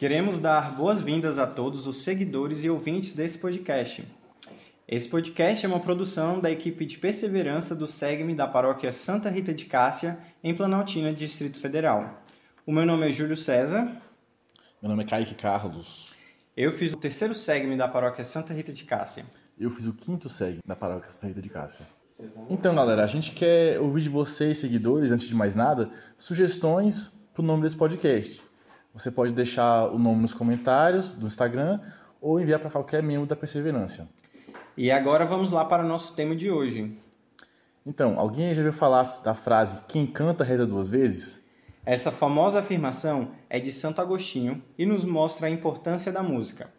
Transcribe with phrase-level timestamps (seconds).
[0.00, 4.02] Queremos dar boas-vindas a todos os seguidores e ouvintes desse podcast.
[4.88, 9.52] Esse podcast é uma produção da equipe de perseverança do SEGME da paróquia Santa Rita
[9.52, 12.22] de Cássia, em Planaltina, Distrito Federal.
[12.64, 13.94] O meu nome é Júlio César.
[14.80, 16.14] Meu nome é Kaique Carlos.
[16.56, 19.26] Eu fiz o terceiro SEGME da paróquia Santa Rita de Cássia.
[19.58, 21.86] Eu fiz o quinto SEG da paróquia Santa Rita de Cássia.
[22.48, 27.42] Então, galera, a gente quer ouvir de vocês, seguidores, antes de mais nada, sugestões para
[27.42, 28.48] o nome desse podcast.
[28.92, 31.80] Você pode deixar o nome nos comentários do Instagram
[32.20, 34.08] ou enviar para qualquer membro da Perseverança.
[34.76, 36.94] E agora vamos lá para o nosso tema de hoje.
[37.86, 41.42] Então, alguém já ouviu falar da frase quem canta reza duas vezes?
[41.84, 46.70] Essa famosa afirmação é de Santo Agostinho e nos mostra a importância da música.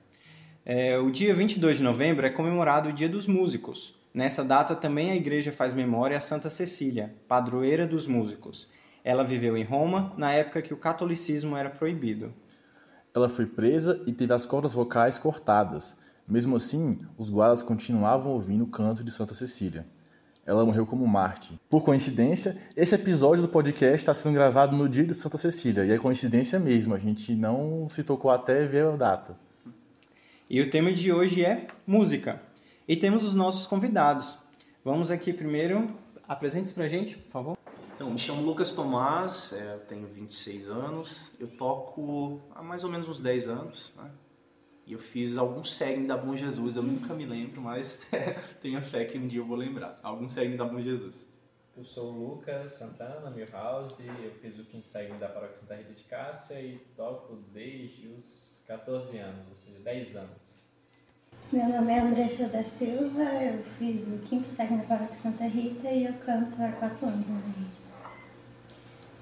[0.63, 3.95] É, o dia 22 de novembro é comemorado o Dia dos Músicos.
[4.13, 8.69] Nessa data também a igreja faz memória a Santa Cecília, padroeira dos músicos.
[9.03, 12.33] Ela viveu em Roma na época que o catolicismo era proibido.
[13.13, 15.97] Ela foi presa e teve as cordas vocais cortadas.
[16.27, 19.85] Mesmo assim, os guardas continuavam ouvindo o canto de Santa Cecília.
[20.45, 21.59] Ela morreu como Marte.
[21.69, 25.85] Por coincidência, esse episódio do podcast está sendo gravado no dia de Santa Cecília.
[25.85, 29.35] E é coincidência mesmo, a gente não se tocou até ver a data.
[30.49, 32.41] E o tema de hoje é música.
[32.87, 34.37] E temos os nossos convidados.
[34.83, 35.87] Vamos aqui primeiro,
[36.27, 37.57] apresente-se pra gente, por favor.
[38.01, 43.07] Então, me chamo Lucas Tomás, é, tenho 26 anos, eu toco há mais ou menos
[43.07, 44.09] uns 10 anos, né?
[44.87, 48.01] E eu fiz algum segme da Bom Jesus, eu nunca me lembro, mas
[48.59, 49.99] tenho fé que um dia eu vou lembrar.
[50.01, 51.27] Algum segme da Bom Jesus.
[51.77, 55.93] Eu sou o Lucas Santana, Milhouse, eu fiz o quinto segme da Paróquia Santa Rita
[55.93, 60.61] de Cássia e toco desde os 14 anos, ou seja, 10 anos.
[61.53, 65.87] Meu nome é Andressa da Silva, eu fiz o quinto segme da Paróquia Santa Rita
[65.91, 67.80] e eu canto há 4 anos na igreja.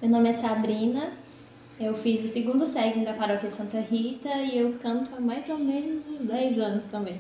[0.02, 1.12] Meu nome é Sabrina,
[1.78, 5.58] eu fiz o segundo segme da Paróquia Santa Rita e eu canto há mais ou
[5.58, 7.20] menos uns 10 anos também.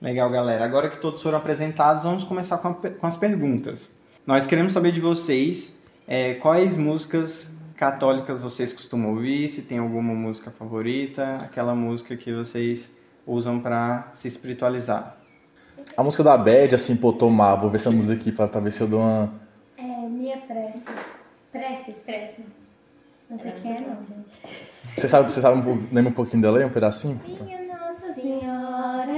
[0.00, 0.64] Legal, galera.
[0.64, 3.90] Agora que todos foram apresentados, vamos começar com, a, com as perguntas.
[4.24, 10.14] Nós queremos saber de vocês é, quais músicas católicas vocês costumam ouvir, se tem alguma
[10.14, 12.94] música favorita, aquela música que vocês
[13.26, 15.16] usam para se espiritualizar.
[15.96, 18.70] A música da Bad, assim, pô, tomar, vou ver essa música aqui pra, pra ver
[18.70, 19.32] se eu dou uma.
[19.76, 20.84] É minha prece.
[21.52, 22.44] Prece, prece.
[23.28, 24.30] Não sei quem é não, gente.
[24.96, 27.20] Você sabe, você sabe um pouco, lembra um pouquinho dela aí, um pedacinho?
[27.26, 29.12] Minha Nossa Senhora,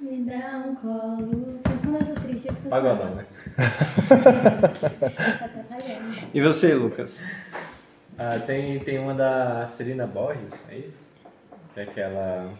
[0.00, 1.58] me dá um colo.
[1.66, 3.14] Sempre quando eu tô triste, eu Pagodão, ela.
[3.16, 3.26] né?
[5.38, 6.26] Tá.
[6.32, 7.22] E você, Lucas?
[8.18, 11.08] Ah, tem, tem uma da Celina Borges, é isso?
[11.74, 12.50] Que é aquela.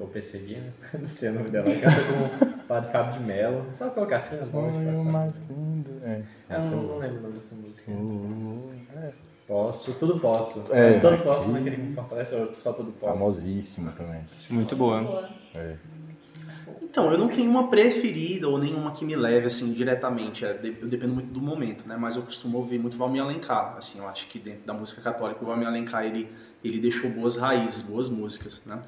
[0.00, 0.72] Vou perseguir, né?
[0.98, 1.68] Não sei o nome dela.
[1.68, 3.66] Ela canta com o Padre Fábio de Mello.
[3.74, 4.72] Só colocar Celina Borges.
[4.72, 5.10] Sonho cá.
[5.10, 5.90] mais lindo.
[6.02, 7.92] É, Eu não, não lembro o nome dessa música.
[8.96, 9.12] é.
[9.46, 10.64] Posso, tudo posso.
[10.72, 13.12] É, tudo aqui- posso naquele que me fortalece, ou só tudo posso.
[13.12, 14.22] Famosíssima também.
[14.48, 15.28] Muito boa.
[15.54, 15.76] É.
[16.82, 20.44] Então, eu não tenho uma preferida ou nenhuma que me leve, assim, diretamente.
[20.44, 21.96] É, de- eu dependo muito do momento, né?
[21.98, 23.76] Mas eu costumo ouvir muito Valmir Alencar.
[23.76, 26.28] Assim, eu acho que dentro da música católica, o Valmir Alencar, ele,
[26.64, 28.78] ele deixou boas raízes, boas músicas, né?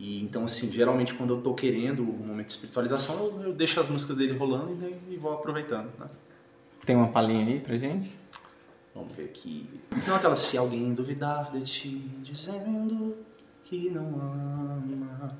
[0.00, 3.78] E, então, assim, geralmente quando eu tô querendo um momento de espiritualização, eu, eu deixo
[3.78, 4.72] as músicas dele rolando
[5.10, 6.06] e, e vou aproveitando, né?
[6.86, 8.10] Tem uma palhinha aí pra gente?
[8.94, 9.68] Vamos ver aqui.
[9.94, 13.14] Então aquela se alguém duvidar de ti, dizendo
[13.62, 15.36] que não ama.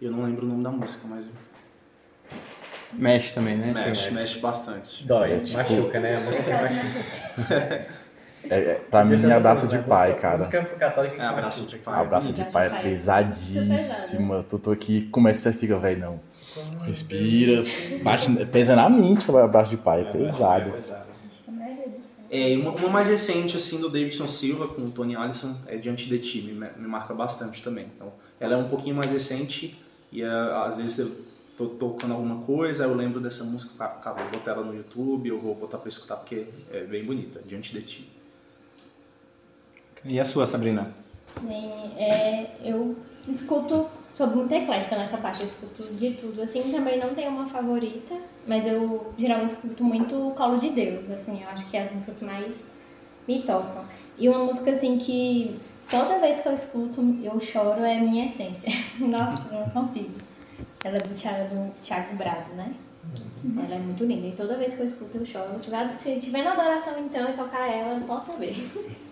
[0.00, 1.28] Eu não lembro o nome da música, mas
[2.94, 3.74] Mexe também, né?
[3.74, 5.04] mexe, mexe bastante.
[5.06, 6.16] Dói, É, tipo- machuca, né?
[6.16, 7.98] A música machuca.
[8.50, 10.44] É, é, pra mim, é abraço de pai, cara.
[11.18, 12.00] É, abraço de pai.
[12.00, 14.42] Abraço de pai é pesadíssima.
[14.42, 16.20] Tu tô aqui, começa e fica, velho, não.
[16.86, 17.62] Respira,
[18.02, 20.70] bate, pesa na mente o abraço de pai, é pesado.
[20.70, 20.90] Dos
[22.30, 26.08] É, uma, uma mais recente, assim, do Davidson Silva com o Tony Allison, é Diante
[26.08, 27.86] de Ti, me, me marca bastante também.
[27.96, 29.78] Então, ela é um pouquinho mais recente
[30.12, 31.10] e ah, às vezes eu
[31.56, 35.28] tô tocando alguma coisa, eu lembro dessa música, ca- cara, vou botar ela no YouTube,
[35.28, 38.17] eu vou botar pra escutar porque é bem bonita, Diante de Ti.
[40.08, 40.90] E a sua, Sabrina?
[41.42, 42.96] Bem, é, eu
[43.28, 47.46] escuto, sou muito eclética nessa parte, eu escuto de tudo, assim, também não tenho uma
[47.46, 48.16] favorita,
[48.46, 51.92] mas eu geralmente escuto muito o Colo de Deus, assim, eu acho que é as
[51.92, 52.64] músicas mais
[53.28, 53.84] me tocam.
[54.16, 55.60] E uma música, assim, que
[55.90, 58.72] toda vez que eu escuto eu choro é Minha Essência.
[59.06, 60.14] Nossa, eu não consigo.
[60.82, 62.72] Ela é do Thiago, do Thiago Brado, né?
[63.62, 64.26] Ela é muito linda.
[64.26, 65.56] E toda vez que eu escuto eu choro.
[65.58, 68.56] Se tiver, se tiver na adoração então e tocar ela, eu posso ver.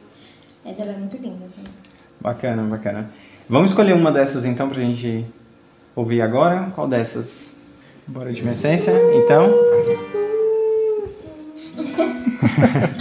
[0.66, 1.72] Mas ela é muito linda também.
[2.20, 3.08] Bacana, bacana.
[3.48, 5.24] Vamos escolher uma dessas então pra gente
[5.94, 6.72] ouvir agora.
[6.74, 7.62] Qual dessas?
[8.04, 9.48] Bora de minha essência, então.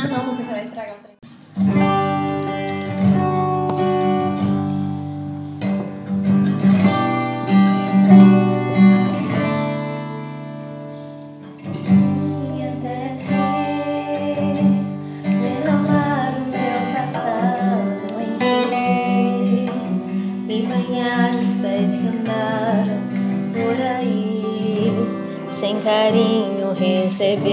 [25.59, 27.45] sem carinho receber.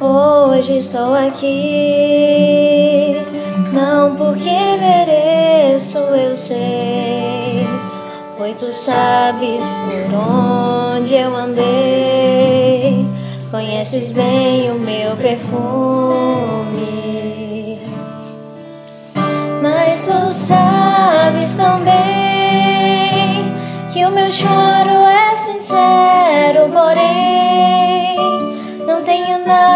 [0.00, 1.56] Hoje estou aqui,
[3.72, 7.66] não porque mereço, eu sei,
[8.36, 10.14] pois tu sabes por
[10.98, 13.06] onde eu andei,
[13.50, 15.54] conheces bem o meu perfume.
[19.62, 22.13] Mas tu sabes também
[24.14, 28.16] meu choro é sincero, porém
[28.86, 29.73] não tenho nada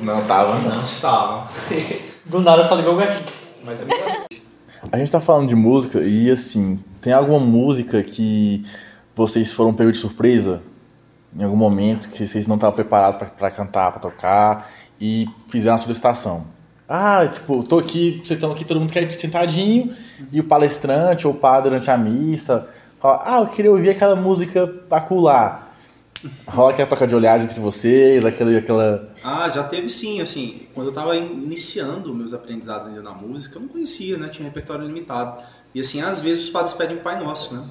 [0.00, 0.76] Não tava, não.
[0.76, 1.48] Não está.
[2.24, 3.24] Do nada só ligou o gatinho.
[3.64, 3.96] Mas é bem
[4.92, 8.64] A gente tá falando de música e assim, tem alguma música que
[9.14, 10.62] vocês foram pegos de surpresa?
[11.38, 15.74] Em algum momento que vocês não estavam preparados pra- pra cantar, pra tocar e fizeram
[15.74, 16.46] a solicitação?
[16.88, 19.94] Ah, tipo, tô aqui, vocês estão aqui, todo mundo quer sentadinho
[20.32, 22.68] e o palestrante ou o padre durante a missa
[22.98, 25.67] fala: Ah, eu queria ouvir aquela música acular.
[26.46, 28.56] Rola aquela troca de olhares entre vocês, aquela.
[28.56, 29.14] aquela...
[29.22, 33.56] Ah, já teve sim, assim, quando eu tava in- iniciando meus aprendizados ainda na música,
[33.56, 35.42] eu não conhecia, né, tinha um repertório limitado.
[35.74, 37.64] E assim, às vezes os padres pedem o Pai Nosso, né?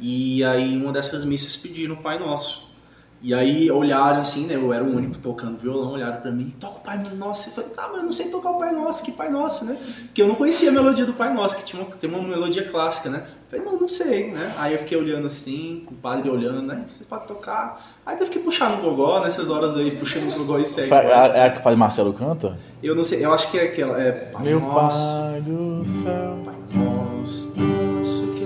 [0.00, 2.73] E aí uma dessas missas pediram o Pai Nosso.
[3.24, 6.76] E aí olharam assim, né, eu era o único tocando violão, olharam pra mim, toca
[6.76, 7.48] o Pai Nosso.
[7.48, 9.78] Eu falei, tá, mas eu não sei tocar o Pai Nosso, que Pai Nosso, né?
[10.02, 12.68] Porque eu não conhecia a melodia do Pai Nosso, que tinha uma, tem uma melodia
[12.68, 13.24] clássica, né?
[13.26, 14.54] Eu falei, não, não sei, né?
[14.58, 16.84] Aí eu fiquei olhando assim, o padre olhando, né?
[16.86, 17.82] Você pode tocar.
[18.04, 20.92] Aí teve que puxar no gogó, nessas horas aí, puxando no gogó e segue.
[20.92, 22.58] É a que o padre Marcelo canta?
[22.82, 23.98] Eu não sei, eu acho que é aquela.
[23.98, 26.38] É, Pai Meu Nosso, Pai do céu.
[26.44, 28.44] Pai Nosso, nosso que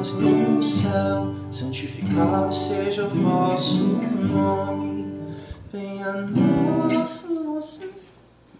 [0.00, 4.00] estás no céu, santificado seja o vosso
[4.32, 5.06] nome.
[5.72, 6.26] Venha
[6.88, 7.80] nosso, nosso.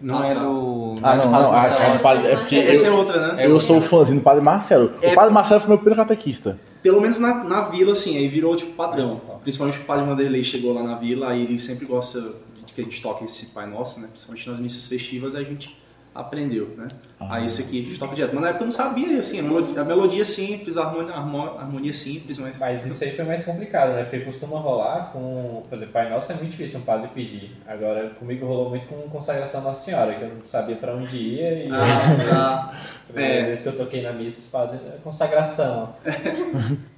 [0.01, 0.95] Não Ah, é do.
[1.03, 1.53] Ah, não, não.
[1.53, 3.47] A, a do padre, é porque Essa é eu, outra, né?
[3.47, 4.93] eu sou o fãzinho do padre Marcelo.
[5.03, 6.59] É- O padre Marcelo foi meu primeiro catequista.
[6.83, 9.21] Pelo menos na, na vila, assim, aí virou tipo padrão.
[9.43, 12.19] Principalmente o padre Vanderlei chegou lá na vila, aí ele sempre gosta
[12.67, 14.07] de que a gente toque esse Pai Nosso, né?
[14.09, 15.77] Principalmente nas missas festivas, aí a gente
[16.15, 16.89] aprendeu, né?
[17.21, 18.33] Aí isso aqui a gente toca direto.
[18.35, 21.19] Mas na época eu não sabia, assim, a melodia, a melodia simples, a harmonia, a
[21.19, 22.59] harmo- a harmonia simples, mas...
[22.59, 24.03] Mas isso aí foi mais complicado, né?
[24.05, 25.63] Porque costuma rolar com.
[25.69, 27.57] Por exemplo, Pai Nosso é muito difícil um padre pedir.
[27.67, 31.65] Agora, comigo rolou muito com consagração Nossa Senhora, que eu não sabia pra onde ia
[31.65, 31.69] e.
[31.71, 32.75] Ah, tá.
[33.13, 33.47] primeira É.
[33.47, 34.81] vez que eu toquei na missa, os padres.
[35.05, 35.95] Consagração.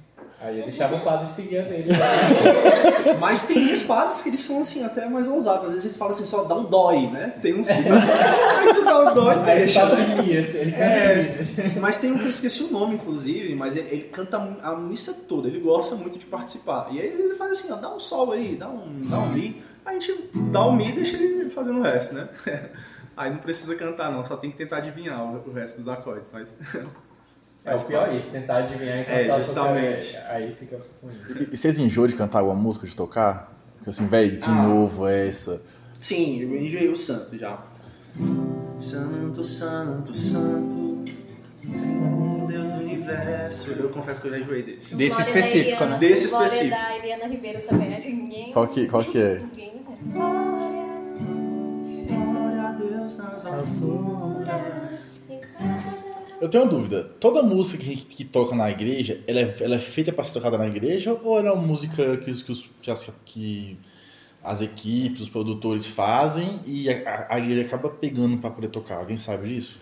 [0.43, 1.85] Aí eu deixava o padre seguir a dele.
[3.17, 5.63] Mas tem uns padres que eles são assim, até mais ousados.
[5.63, 7.33] Às vezes eles falam assim, só dá um dói, né?
[7.41, 9.79] Tem uns que aí tu dá um dói, Aí ele deixa.
[9.79, 11.37] só dormia, assim, ele É.
[11.37, 14.75] canta Mas tem um que eu esqueci o nome, inclusive, mas ele, ele canta a
[14.75, 16.89] missa toda, ele gosta muito de participar.
[16.91, 19.63] E aí ele faz assim, ó, dá um sol aí, dá um, dá um mi.
[19.85, 22.27] Aí a gente dá um mi e deixa ele fazendo o resto, né?
[23.15, 26.57] Aí não precisa cantar não, só tem que tentar adivinhar o resto dos acordes, mas...
[27.65, 30.17] É o pior isso, tentar adivinhar enquanto É, tá justamente.
[30.29, 31.13] Aí fica ruim.
[31.39, 33.51] E, e vocês enjoam de cantar alguma música, de tocar?
[33.77, 34.63] Porque assim, velho, de Ah.
[34.63, 35.61] novo essa.
[35.99, 37.63] Sim, eu enjoei o santo já.
[38.79, 41.03] Santo, santo, santo,
[41.61, 43.71] Senhor Deus do universo.
[43.71, 44.95] Eu confesso que eu já enjoei desse.
[44.95, 45.99] Desse específico, Eliana- né?
[45.99, 46.81] Desse Glória específico.
[46.81, 48.51] da Eliana Ribeiro também, que ninguém.
[48.51, 49.39] Qual que, qual que é?
[49.39, 49.83] Ninguém né?
[52.09, 54.22] Glória a Deus nas alturas.
[56.43, 57.03] Eu tenho uma dúvida.
[57.21, 60.57] Toda música que, que toca na igreja, ela é, ela é feita pra ser tocada
[60.57, 63.79] na igreja ou ela é uma música que, os- que, os- que as, que
[64.43, 68.97] as equipes, os produtores fazem e a, a igreja acaba pegando pra poder tocar?
[68.97, 69.79] Alguém sabe disso?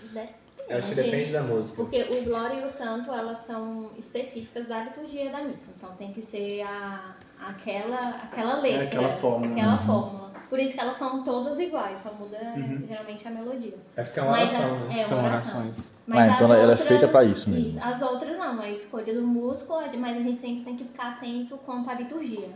[0.69, 1.01] Eu acho que Sim.
[1.03, 1.75] depende da música.
[1.77, 5.69] Porque o Glória e o Santo, elas são específicas da liturgia da missa.
[5.75, 8.83] Então tem que ser a, aquela, aquela letra.
[8.83, 9.51] aquela fórmula.
[9.51, 10.30] Aquela fórmula.
[10.51, 12.37] Por isso que elas são todas iguais, só muda
[12.85, 13.73] geralmente a melodia.
[13.95, 14.99] É porque é uma Mas a- oração, né?
[14.99, 15.61] é São uma oração.
[15.61, 15.91] orações.
[16.05, 17.69] Mas Ah, então as ela- é feita pra isso mesmo.
[17.69, 17.79] Isso.
[17.81, 21.57] As outras não, a escolha do músico, mas a gente sempre tem que ficar atento
[21.59, 22.49] quanto à liturgia.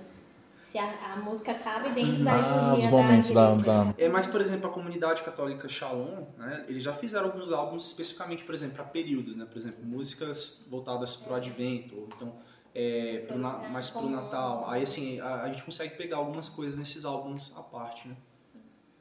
[0.61, 2.37] Se a, a música cabe dentro da Ah,
[2.73, 3.65] liturgia dos momentos da, igreja.
[3.65, 3.93] da...
[3.97, 8.43] É, mas, por exemplo, a comunidade católica Shalom, né, eles já fizeram alguns álbuns especificamente,
[8.43, 9.45] por exemplo, para períodos, né?
[9.49, 12.33] Por exemplo, músicas voltadas para o Advento, ou então
[12.75, 14.69] é, pro na, mais para o Natal.
[14.69, 18.15] Aí, assim, a, a gente consegue pegar algumas coisas nesses álbuns à parte, né?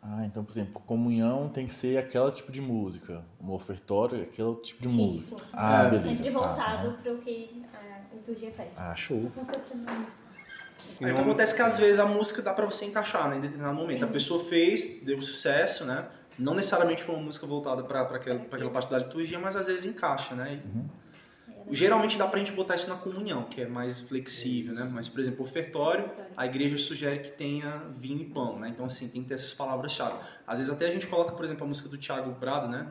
[0.07, 3.25] Ah, então, por exemplo, comunhão tem que ser aquele tipo de música.
[3.41, 5.39] Um ofertório é aquele tipo de Sim, música.
[5.39, 5.45] sim.
[5.53, 6.17] Ah, É, beleza.
[6.17, 6.39] Sempre Tá.
[6.47, 8.71] voltado para o que a liturgia pede.
[8.77, 9.33] Ah, show.
[11.01, 13.37] Aí o que acontece é que às vezes a música dá pra você encaixar, né,
[13.39, 13.99] em determinado momento.
[14.01, 14.05] Sim.
[14.05, 16.07] A pessoa fez, deu sucesso, né?
[16.39, 19.57] Não necessariamente foi uma música voltada pra pra aquela, pra aquela parte da liturgia, mas
[19.57, 20.61] às vezes encaixa, né?
[20.63, 21.04] E,
[21.71, 24.91] Geralmente dá pra gente botar isso na comunhão, que é mais flexível, né?
[24.93, 28.69] Mas, por exemplo, ofertório, a igreja sugere que tenha vinho e pão, né?
[28.69, 30.15] Então, assim, tem que ter essas palavras-chave.
[30.47, 32.87] Às vezes até a gente coloca, por exemplo, a música do Tiago Brado, né?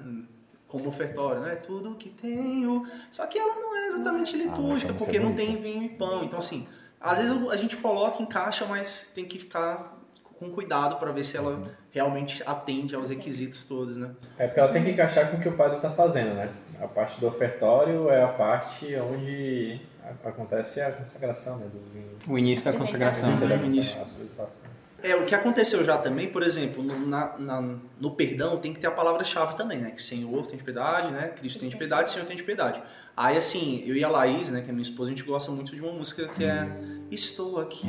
[0.67, 1.55] Como ofertório, né?
[1.55, 2.87] Tudo que tenho.
[3.11, 5.89] Só que ela não é exatamente essa litúrgica, música porque é não tem vinho e
[5.89, 6.23] pão.
[6.23, 6.67] Então, assim,
[6.99, 9.99] às vezes a gente coloca, encaixa, mas tem que ficar
[10.39, 14.11] com cuidado para ver se ela realmente atende aos requisitos todos, né?
[14.37, 16.49] É porque ela tem que encaixar com o que o padre está fazendo, né?
[16.81, 19.79] A parte do ofertório é a parte onde
[20.23, 21.65] acontece a consagração, né?
[21.65, 22.09] Do vinho.
[22.27, 23.29] O início da consagração.
[23.29, 24.69] Início da consagra- apresentação.
[25.01, 28.79] É, o que aconteceu já também, por exemplo, no, na- na- no perdão tem que
[28.79, 29.91] ter a palavra-chave também, né?
[29.91, 31.33] Que Senhor tem de piedade, né?
[31.37, 32.81] Cristo tem de piedade, Senhor tem de piedade.
[33.15, 35.75] Aí, assim, eu e a Laís, né, que é minha esposa, a gente gosta muito
[35.75, 36.67] de uma música que é
[37.11, 37.85] Estou aqui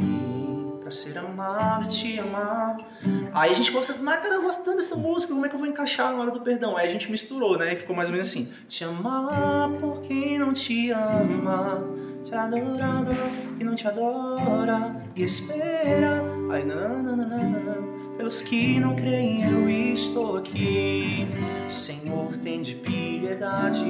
[0.85, 2.77] pra ser amado e te amar.
[3.33, 5.59] Aí a gente gosta, mas cara, eu gosto tanto dessa música, como é que eu
[5.59, 6.77] vou encaixar na hora do perdão?
[6.77, 7.73] Aí a gente misturou, né?
[7.73, 11.83] E ficou mais ou menos assim: Te amar por quem não te ama,
[12.23, 13.05] te adorar
[13.59, 16.23] e não te adora, e espera.
[16.53, 17.79] Aí, nananana,
[18.19, 21.27] pelos que não creem, eu estou aqui.
[21.67, 23.83] Senhor, tem de piedade.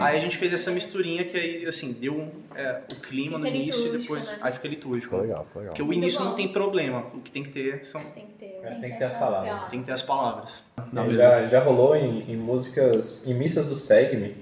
[0.00, 3.56] Aí a gente fez essa misturinha que aí, assim, deu é, o clima no Fica
[3.56, 4.28] início e depois.
[4.28, 4.36] né?
[4.40, 5.14] Aí fica litúrgico.
[5.14, 5.74] Ficou legal, ficou legal.
[5.74, 6.24] Porque o início bom.
[6.26, 7.06] não tem problema.
[7.14, 8.00] O que tem que ter são.
[8.00, 9.64] Tem que ter, É, tem que ter as palavras.
[9.64, 10.62] Tem que ter as palavras.
[10.92, 14.36] Não, já, já rolou em, em músicas, em missas do Segme,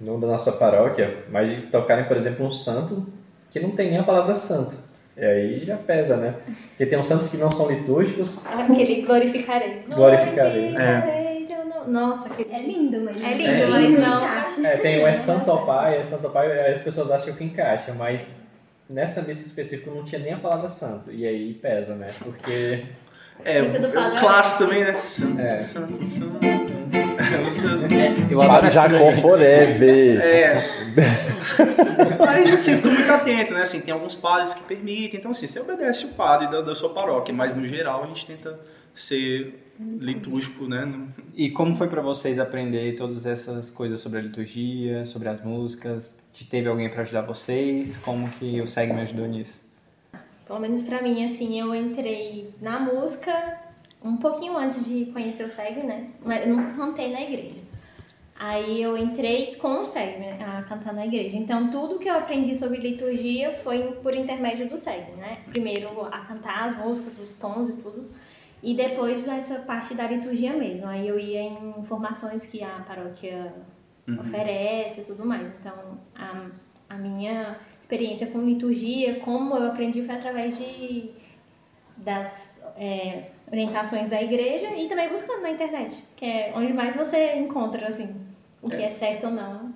[0.00, 3.06] não da nossa paróquia, mas de tocarem, por exemplo, um santo
[3.50, 4.76] que não tem nem a palavra santo.
[5.16, 6.34] E aí já pesa, né?
[6.70, 8.44] Porque tem uns santos que não são litúrgicos.
[8.46, 9.84] Aquele glorificarei.
[9.88, 10.70] Glorificarei.
[10.70, 11.23] Glorificarei teu
[11.86, 12.52] Nossa, aquele...
[12.52, 14.66] É lindo, mas É lindo, não mas não- encaixa.
[14.66, 17.34] É, tem o é Santo ao Pai, é Santo ao Pai, aí as pessoas acham
[17.34, 18.44] que encaixa, mas
[18.88, 21.12] nessa missa específica não tinha nem a palavra santo.
[21.12, 22.10] E aí pesa, né?
[22.22, 22.84] Porque.
[23.44, 24.96] É, o clássico também, né?
[25.40, 25.64] É.
[28.30, 29.12] Eu adoro Jacó.
[29.12, 30.20] Forever.
[30.20, 30.58] É.
[32.26, 33.62] Aí a gente sempre fica muito atento, né?
[33.62, 35.18] Assim, tem alguns padres que permitem.
[35.18, 38.26] Então, assim, você obedece o padre da, da sua paróquia, mas no geral a gente
[38.26, 38.58] tenta
[38.94, 39.60] ser
[40.00, 41.08] litúrgico, né?
[41.34, 46.16] E como foi pra vocês aprender todas essas coisas sobre a liturgia, sobre as músicas?
[46.32, 47.96] Te- Teve alguém pra ajudar vocês?
[47.96, 49.62] Como que o SEG me ajudou nisso?
[50.46, 53.58] Pelo menos pra mim, assim, eu entrei na música
[54.02, 56.10] um pouquinho antes de conhecer o SEG, né?
[56.24, 57.60] Mas eu nunca cantei na igreja.
[58.36, 60.38] Aí eu entrei com o SEG, né?
[60.44, 61.36] A cantar na igreja.
[61.36, 65.38] Então, tudo que eu aprendi sobre liturgia foi por intermédio do SEG, né?
[65.48, 68.06] Primeiro a cantar as músicas, os tons e tudo.
[68.64, 70.86] E depois essa parte da liturgia mesmo.
[70.86, 73.52] Aí eu ia em formações que a paróquia
[74.18, 75.50] oferece e tudo mais.
[75.60, 75.74] Então,
[76.16, 76.46] a,
[76.88, 81.10] a minha experiência com liturgia, como eu aprendi, foi através de
[81.96, 87.36] das é, orientações da igreja e também buscando na internet, que é onde mais você
[87.36, 88.14] encontra assim
[88.60, 89.74] o que é, certo ou não.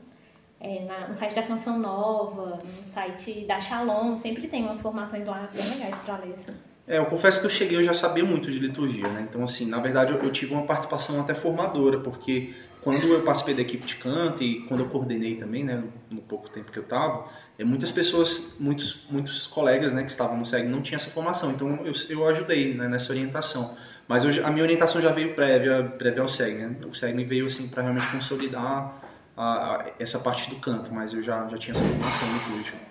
[0.60, 5.24] É, na- no site da Canção Nova, no site da Shalom, sempre tem umas formações
[5.26, 6.32] lá bem legais para ler.
[6.32, 6.52] Assim.
[6.88, 9.26] É, eu confesso que eu cheguei, eu já sabia muito de liturgia, né?
[9.28, 13.54] Então, assim, na verdade eu, eu tive uma participação até formadora, porque quando eu participei
[13.54, 16.78] da equipe de canto e quando eu coordenei também, né, no, no pouco tempo que
[16.78, 17.28] eu tava,
[17.58, 21.50] é, muitas pessoas, muitos, muitos colegas, né, que estavam no SEG não tinham essa formação,
[21.50, 23.76] então eu, eu ajudei né, nessa orientação.
[24.06, 26.76] Mas eu, a minha orientação já veio prévia, prévia ao SEG, né?
[26.90, 28.94] O SEG veio, assim, para realmente consolidar
[29.36, 32.87] a- a- essa parte do canto, mas eu já, já tinha essa formação litúrgica.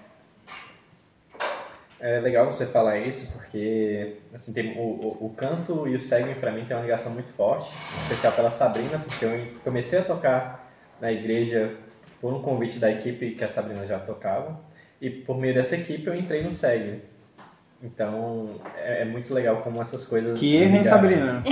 [2.00, 6.36] É legal você falar isso porque assim, tem, o, o, o canto e o segme
[6.36, 10.04] para mim tem uma ligação muito forte, em especial pela Sabrina, porque eu comecei a
[10.04, 11.72] tocar na igreja
[12.22, 14.60] por um convite da equipe que a Sabrina já tocava
[15.02, 17.02] e por meio dessa equipe eu entrei no segme.
[17.82, 20.40] Então é, é muito legal como essas coisas.
[20.40, 20.84] Que erro, hein.
[20.84, 21.44] Sabrina?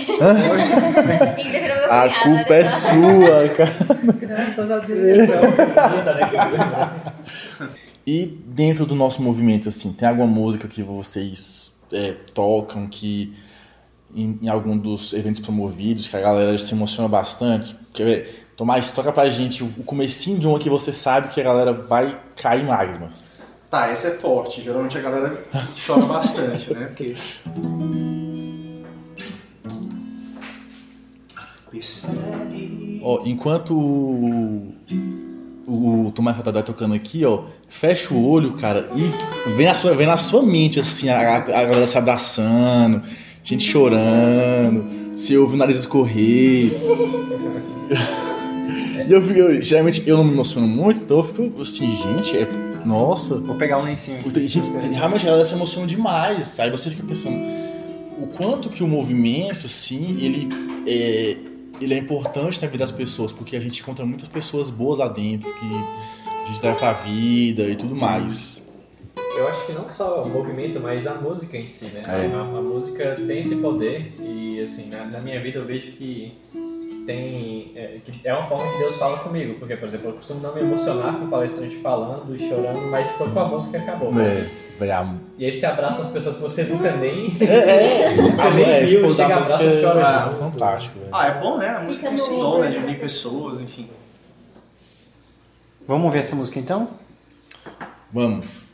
[1.90, 2.60] A cunhado, culpa né?
[2.60, 3.72] é sua, cara.
[4.20, 5.30] Graças a Deus.
[8.06, 13.34] E dentro do nosso movimento, assim, tem alguma música que vocês é, tocam, que
[14.14, 17.76] em, em algum dos eventos promovidos, que a galera se emociona bastante.
[17.94, 18.48] Quer ver?
[18.56, 22.18] Tomás, toca pra gente o comecinho de uma que você sabe que a galera vai
[22.36, 23.26] cair em lágrimas.
[23.70, 24.62] Tá, essa é forte.
[24.62, 25.46] Geralmente a galera
[25.86, 26.86] chora bastante, né?
[26.86, 27.16] Porque.
[33.04, 33.76] Ó, enquanto
[35.68, 39.94] o, o Tomás Ratadá tocando aqui, ó, fecha o olho, cara, e vem na sua,
[39.94, 43.02] vem na sua mente, assim, a, a galera se abraçando,
[43.44, 46.72] gente chorando, você ouve o nariz escorrer.
[49.08, 52.38] E eu, fico- eu- geralmente eu não me emociono muito, então eu fico assim, gente,
[52.38, 52.48] é.
[52.86, 53.36] Nossa.
[53.38, 54.30] Vou pegar um lencinho aqui.
[54.30, 56.60] Tem gente- tem- realmente a galera se emociona demais.
[56.60, 57.36] Aí você fica pensando
[58.20, 60.50] o quanto que o movimento, assim, ele
[60.88, 61.36] é,
[61.82, 65.08] ele é importante na vida das pessoas, porque a gente encontra muitas pessoas boas lá
[65.08, 65.66] dentro, que
[66.28, 68.66] a gente leva pra vida e tudo mais.
[69.38, 72.02] Eu acho que não só o movimento, mas a música em si, né?
[72.08, 72.34] É.
[72.34, 76.34] A, a música tem esse poder e, assim, na, na minha vida eu vejo que
[77.06, 77.72] tem...
[77.76, 79.60] É, que é uma forma que Deus fala comigo.
[79.60, 83.18] Porque, por exemplo, eu costumo não me emocionar com o palestrante falando e chorando, mas
[83.18, 84.12] tocou a música e acabou.
[84.20, 84.48] É,
[85.38, 87.36] E aí você abraça as pessoas que você nunca nem...
[87.42, 90.36] é, nunca nem é, esse viu, chega, abraça e chora é junto.
[90.38, 91.12] fantástico, velho.
[91.14, 91.70] Ah, é bom, né?
[91.70, 92.70] A música tem esse dom, né?
[92.70, 93.90] De unir pessoas, enfim.
[95.88, 96.90] Vamos ver essa música então?
[98.12, 98.65] Vamos.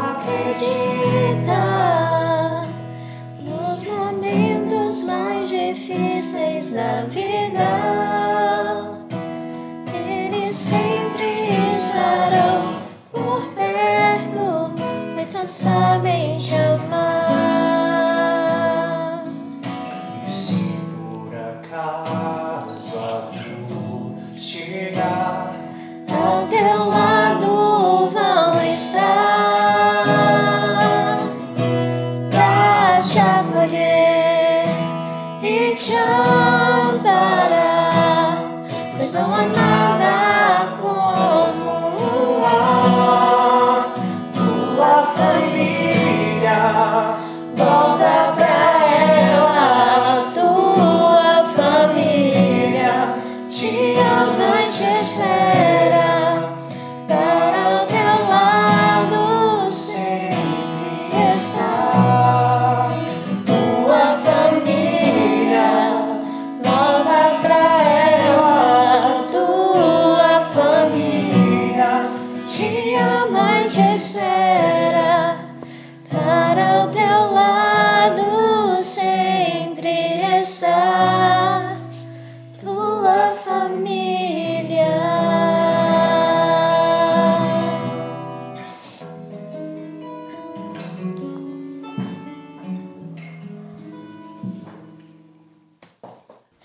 [0.00, 1.71] Hak Ecik'ten
[45.14, 45.51] tua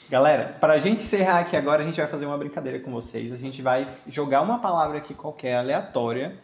[0.10, 3.34] Galera, pra gente encerrar aqui agora, a gente vai fazer uma brincadeira com vocês.
[3.34, 6.36] A gente vai jogar uma palavra aqui qualquer, aleatória.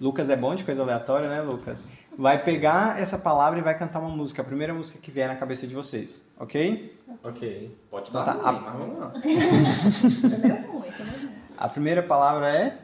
[0.00, 1.82] Lucas é bom de coisa aleatória, né, Lucas?
[2.16, 5.36] Vai pegar essa palavra e vai cantar uma música, a primeira música que vier na
[5.36, 6.96] cabeça de vocês, ok?
[7.24, 7.76] Ok.
[7.90, 9.12] pode dar Tá, ruim, a- mas vamos lá.
[11.58, 12.78] A primeira palavra é.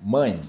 [0.00, 0.40] Mãe.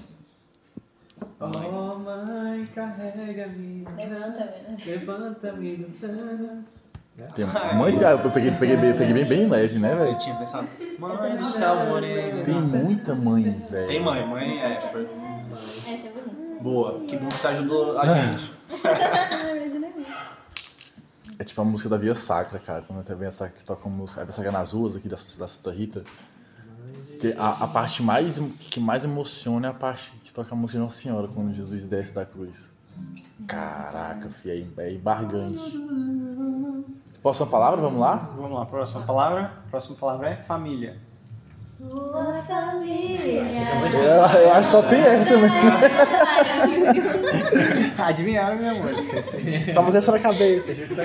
[1.40, 3.84] Oh, mãe, carrega-me.
[3.96, 4.78] Levanta, velho.
[4.86, 6.64] Levanta-me do tana.
[7.34, 7.44] Tem
[7.76, 10.18] mãe, eu peguei, peguei, bem- peguei bem, bem leve, né, Eu velho?
[10.18, 12.44] tinha pensado, mãe do céu, morena.
[12.44, 13.86] Tem muita mãe, velho.
[13.88, 16.62] Tem mãe, mãe é, foi Essa é bonita.
[16.62, 17.00] boa.
[17.06, 18.52] Que bom que você ajudou a gente.
[21.40, 22.82] É tipo a música da Via Sacra, cara.
[22.82, 25.14] Quando até vem essa que toca a música, a Via Sacra nas ruas aqui da,
[25.14, 26.02] da Santa Rita.
[27.38, 30.84] A, a parte mais, que mais emociona é a parte que toca a música de
[30.84, 32.72] Nossa Senhora, quando Jesus desce da cruz.
[33.46, 35.78] Caraca, fi, é, é embargante.
[37.22, 38.30] Próxima palavra, vamos lá?
[38.36, 39.50] Vamos lá, próxima palavra.
[39.70, 40.96] Próxima palavra é família.
[41.78, 43.42] Tua família.
[43.94, 45.50] Eu, eu acho que só tem essa também.
[47.98, 49.22] Adivinharam minha música.
[49.74, 50.74] Tava com essa na cabeça.
[50.74, 51.04] Tá.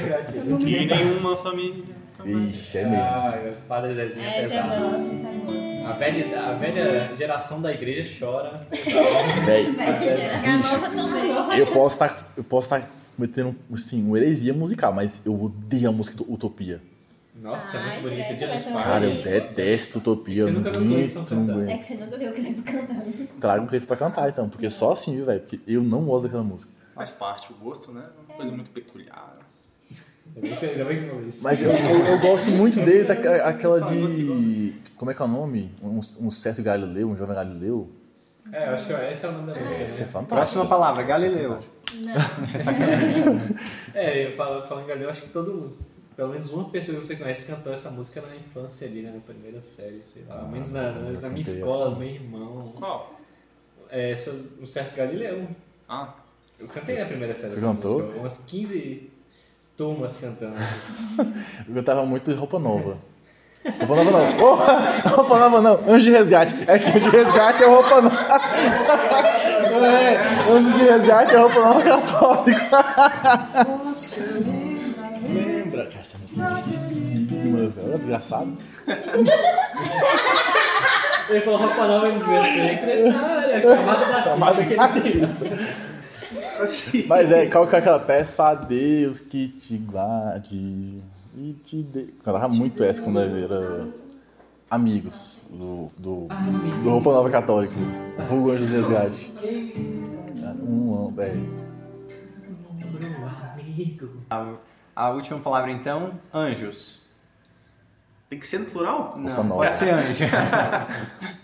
[0.59, 1.83] E nenhuma família.
[2.25, 3.03] Ixi, é mesmo.
[3.03, 4.73] Ah, os padres Zezinho é é pesado.
[4.73, 5.85] é.
[5.85, 8.61] A velha, a velha geração da igreja chora.
[9.45, 11.59] Velho, E a nova também.
[11.59, 12.81] eu posso estar eu posso tá
[13.15, 16.81] cometendo assim, uma heresia musical, mas eu odeio a música Utopia.
[17.35, 18.33] Nossa, é Ai, muito bonita.
[18.35, 18.85] Dia dos essa pais.
[18.85, 20.43] Cara, eu detesto Utopia.
[20.43, 20.97] Você nunca viu.
[21.67, 23.27] É que você nunca viu o Cleiton cantando.
[23.39, 25.41] Traga um Cleiton pra cantar, então, porque só assim, viu, velho?
[25.41, 26.71] Porque eu não gosto daquela música.
[26.95, 28.03] Faz parte o gosto, né?
[28.27, 29.33] Uma coisa muito peculiar.
[30.35, 31.43] Ainda bem que isso.
[31.43, 34.73] Mas eu, eu, eu gosto muito dele, daquela aquela de.
[34.95, 35.71] Como é que é o nome?
[35.81, 37.89] Um, um certo Galileu, um jovem Galileu.
[38.51, 39.83] É, eu acho que esse é o nome da música.
[39.83, 40.11] Isso é né?
[40.11, 40.35] fantástico.
[40.35, 41.59] Próxima palavra, Galileu.
[43.93, 45.77] É, eu falo, falando em Galileu, acho que todo mundo,
[46.15, 49.19] pelo menos uma pessoa que você conhece cantou essa música na infância ali, né, na
[49.21, 50.37] primeira série, sei lá.
[50.37, 52.73] Pelo menos na, na, na minha escola, no meu irmão.
[52.75, 53.19] Qual?
[53.89, 55.47] É, essa, um certo Galileu.
[55.87, 56.15] Ah,
[56.59, 57.99] Eu cantei na primeira série Você cantou?
[58.01, 59.11] música, umas 15
[59.77, 60.55] turmas cantando.
[61.67, 62.97] Eu gostava muito de roupa nova.
[63.65, 64.25] Roupa nova não.
[64.39, 64.55] Oh,
[65.15, 65.79] roupa nova não.
[65.87, 66.55] Anjo de resgate.
[66.67, 68.41] É que anjo de resgate é roupa nova.
[69.73, 72.85] É, anjo de resgate é roupa nova católica.
[75.29, 75.85] Lembra?
[75.85, 77.87] Cara, essa música é dificílima, velho.
[77.87, 78.57] Olha, desgraçado.
[81.29, 84.29] Ele falou roupa nova em inglês, secretária, camada batista.
[84.29, 85.45] Camada batista.
[87.07, 91.01] Mas é, qual que é aquela peça a Deus que te guarde
[91.35, 92.13] e te dê.
[92.23, 93.87] Cantava muito essa quando eu era
[94.69, 96.27] amigos do, do,
[96.83, 97.73] do Roupa Nova Católica,
[98.27, 99.33] vulgo Anjo de Resgate.
[100.61, 101.33] Um, um, é.
[104.95, 107.03] A última palavra então, anjos.
[108.29, 109.13] tem que ser no plural?
[109.17, 109.65] Não, nova.
[109.65, 110.23] pode ser anjo.
[110.25, 111.43] Anjos.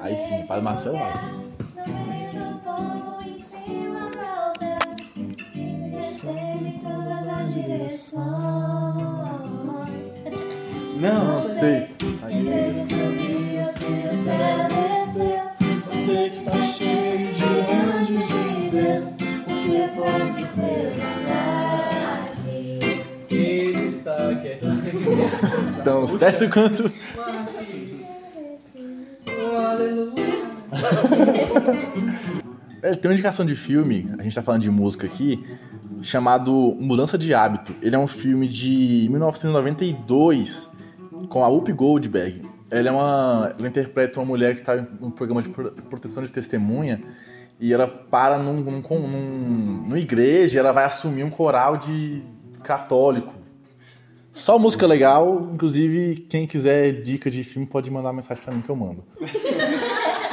[0.00, 1.47] Aí sim, Padre Marcelo vai.
[7.62, 8.22] Direções.
[11.00, 11.86] Não, sei.
[15.84, 17.44] Só sei que está cheio de
[17.96, 19.04] anjos de Deus.
[20.54, 22.28] Pensar
[23.28, 24.58] que Ele está aqui.
[25.84, 26.84] Tão certo quanto.
[32.80, 35.44] Velho, tem uma indicação de filme, a gente tá falando de música aqui,
[36.02, 37.74] chamado Mudança de Hábito.
[37.82, 40.72] Ele é um filme de 1992
[41.28, 42.42] com a Whoopi Goldberg.
[42.70, 46.30] Ela é uma, ela interpreta uma mulher que tá num programa de pro- proteção de
[46.30, 47.02] testemunha
[47.58, 52.22] e ela para num, num, num, numa igreja, ela vai assumir um coral de
[52.62, 53.32] católico.
[54.30, 58.70] Só música legal, inclusive quem quiser dica de filme pode mandar mensagem pra mim que
[58.70, 59.02] eu mando.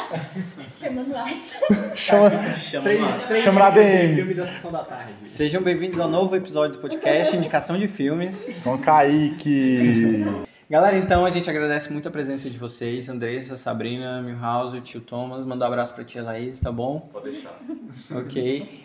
[0.80, 1.98] Chamando WhatsApp.
[1.98, 3.41] Chama, Chama lá.
[3.41, 4.15] chama na DM.
[4.15, 5.13] Filme da sessão da tarde.
[5.28, 8.50] Sejam bem-vindos ao novo episódio do podcast Indicação de Filmes.
[8.63, 10.26] com Kaique.
[10.70, 15.02] Galera, então a gente agradece muito a presença de vocês, Andressa, Sabrina, Milhouse, o tio
[15.02, 15.46] Thomas.
[15.46, 17.10] Manda um abraço pra tia Laís, tá bom?
[17.12, 17.60] Pode deixar.
[18.12, 18.84] Ok.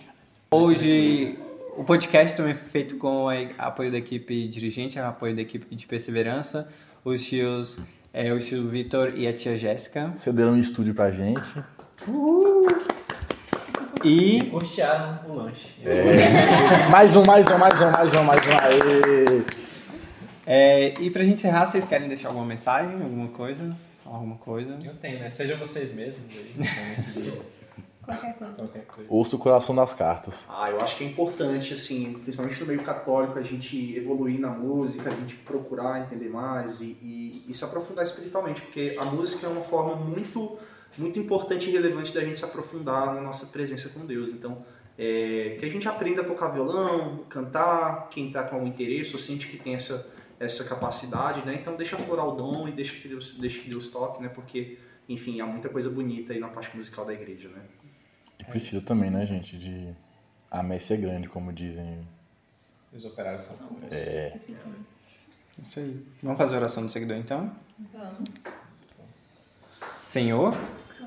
[0.51, 1.39] Hoje
[1.77, 5.87] o podcast também foi feito com o apoio da equipe dirigente, apoio da equipe de
[5.87, 6.69] perseverança,
[7.05, 7.79] os tios,
[8.13, 10.13] é, o tio Vitor e a tia Jéssica.
[10.17, 11.49] Cederam um estúdio pra gente.
[14.05, 15.75] E Custearam o lanche.
[16.91, 18.53] Mais um, mais um, mais um, mais um, mais um.
[18.53, 19.43] Aê.
[20.47, 23.77] É, e pra gente encerrar, vocês querem deixar alguma mensagem, alguma coisa?
[24.03, 24.79] Falar alguma coisa?
[24.83, 25.29] Eu tenho, né?
[25.31, 27.41] Sejam vocês mesmos aí,
[28.11, 28.55] Qualquer coisa.
[28.55, 29.11] qualquer coisa.
[29.13, 30.47] Ouça o coração das cartas.
[30.49, 34.51] Ah, eu acho que é importante, assim, principalmente no meio católico, a gente evoluir na
[34.51, 39.47] música, a gente procurar entender mais e, e- e se aprofundar espiritualmente, porque a música
[39.47, 40.59] é uma forma muito,
[40.99, 44.33] muito importante e relevante da gente se aprofundar na nossa presença com Deus.
[44.33, 44.65] Então,
[44.99, 49.19] é, que a gente aprenda a tocar violão, cantar, quem está com algum interesse ou
[49.19, 50.07] sente que tem essa,
[50.39, 51.55] essa capacidade, né?
[51.61, 54.29] Então, deixa florar o dom e deixa que Deus, deixa que Deus toque, né?
[54.29, 57.63] Porque, enfim, há muita coisa bonita aí na parte musical da igreja, né?
[58.41, 59.95] E precisa também, né, gente, de...
[60.51, 62.07] A messe é grande, como dizem.
[62.93, 64.37] Os operários são É,
[65.63, 66.05] Isso aí.
[66.23, 67.53] Vamos fazer a oração do seguidor então?
[67.93, 68.29] Vamos.
[70.03, 70.57] Senhor,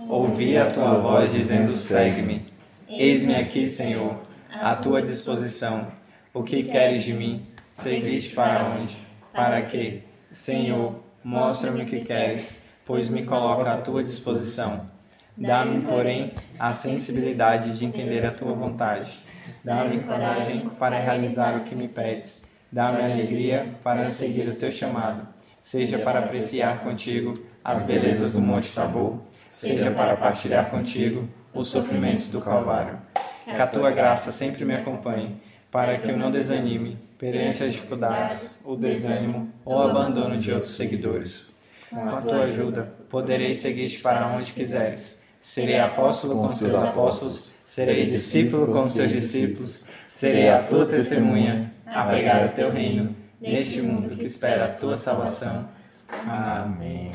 [0.07, 2.45] ouvi a tua voz dizendo: segue-me.
[2.87, 5.91] Eis-me aqui, Senhor, à tua disposição.
[6.33, 7.45] O que queres de mim?
[7.73, 8.97] Seguiste para onde?
[9.33, 10.03] Para quê?
[10.31, 14.89] Senhor, mostra-me o que queres, pois me coloca à tua disposição.
[15.35, 19.19] Dá-me, porém, a sensibilidade de entender a tua vontade.
[19.63, 22.43] Dá-me coragem para realizar o que me pedes.
[22.71, 25.27] Dá-me alegria para seguir o teu chamado.
[25.61, 32.27] Seja para apreciar contigo as belezas do Monte Tabor, seja para partilhar contigo os sofrimentos
[32.27, 32.99] do Calvário.
[33.45, 35.41] Que a tua graça sempre me acompanhe,
[35.71, 40.75] para que eu não desanime perante as dificuldades, o desânimo ou o abandono de outros
[40.75, 41.55] seguidores.
[41.89, 45.22] Com a tua ajuda, poderei seguir-te para onde quiseres.
[45.43, 51.73] Serei apóstolo com os teus apóstolos, Serei discípulo com seus discípulos, serei a tua testemunha,
[51.85, 55.67] a pregar o teu reino, neste mundo que espera a tua salvação.
[56.07, 57.11] Amém.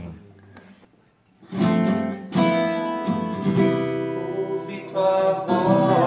[4.93, 5.98] Tua voz